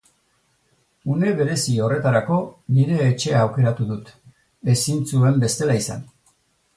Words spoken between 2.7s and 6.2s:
nire etxea aukeratu dut, ezin zuen bestela izan.